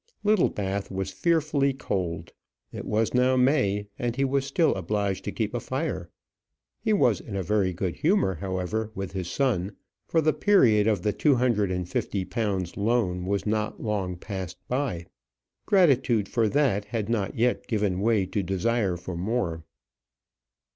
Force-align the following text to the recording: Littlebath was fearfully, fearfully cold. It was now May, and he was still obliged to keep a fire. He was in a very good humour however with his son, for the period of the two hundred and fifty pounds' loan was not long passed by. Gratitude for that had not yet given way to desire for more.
Littlebath 0.23 0.89
was 0.89 1.11
fearfully, 1.11 1.73
fearfully 1.73 1.73
cold. 1.73 2.31
It 2.71 2.85
was 2.85 3.13
now 3.13 3.35
May, 3.35 3.85
and 3.99 4.15
he 4.15 4.25
was 4.25 4.47
still 4.47 4.73
obliged 4.73 5.23
to 5.25 5.31
keep 5.31 5.53
a 5.53 5.59
fire. 5.59 6.09
He 6.79 6.91
was 6.91 7.19
in 7.21 7.35
a 7.35 7.43
very 7.43 7.71
good 7.71 7.97
humour 7.97 8.33
however 8.33 8.89
with 8.95 9.11
his 9.11 9.29
son, 9.29 9.75
for 10.07 10.19
the 10.19 10.33
period 10.33 10.87
of 10.87 11.03
the 11.03 11.13
two 11.13 11.35
hundred 11.35 11.69
and 11.69 11.87
fifty 11.87 12.25
pounds' 12.25 12.75
loan 12.77 13.27
was 13.27 13.45
not 13.45 13.79
long 13.79 14.17
passed 14.17 14.57
by. 14.67 15.05
Gratitude 15.67 16.27
for 16.27 16.49
that 16.49 16.85
had 16.85 17.07
not 17.07 17.37
yet 17.37 17.67
given 17.67 17.99
way 18.01 18.25
to 18.25 18.41
desire 18.41 18.97
for 18.97 19.15
more. 19.15 19.63